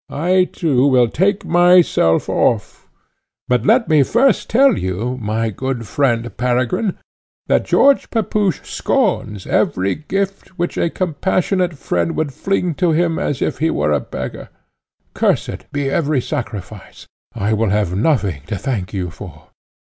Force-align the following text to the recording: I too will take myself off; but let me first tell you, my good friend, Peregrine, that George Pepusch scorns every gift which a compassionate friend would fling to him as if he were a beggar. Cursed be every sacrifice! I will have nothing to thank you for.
I 0.09 0.45
too 0.45 0.87
will 0.87 1.09
take 1.09 1.45
myself 1.45 2.27
off; 2.27 2.87
but 3.47 3.67
let 3.67 3.87
me 3.87 4.01
first 4.01 4.49
tell 4.49 4.75
you, 4.75 5.19
my 5.21 5.51
good 5.51 5.85
friend, 5.85 6.35
Peregrine, 6.37 6.97
that 7.45 7.65
George 7.65 8.09
Pepusch 8.09 8.65
scorns 8.65 9.45
every 9.45 9.93
gift 9.93 10.57
which 10.57 10.75
a 10.75 10.89
compassionate 10.89 11.75
friend 11.77 12.15
would 12.15 12.33
fling 12.33 12.73
to 12.81 12.91
him 12.93 13.19
as 13.19 13.43
if 13.43 13.59
he 13.59 13.69
were 13.69 13.91
a 13.91 13.99
beggar. 13.99 14.49
Cursed 15.13 15.71
be 15.71 15.91
every 15.91 16.19
sacrifice! 16.19 17.05
I 17.35 17.53
will 17.53 17.69
have 17.69 17.95
nothing 17.95 18.41
to 18.47 18.57
thank 18.57 18.95
you 18.95 19.11
for. 19.11 19.49